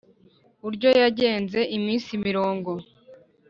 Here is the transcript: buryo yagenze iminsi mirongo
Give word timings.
buryo 0.63 0.89
yagenze 1.01 1.59
iminsi 1.77 2.11
mirongo 2.25 2.71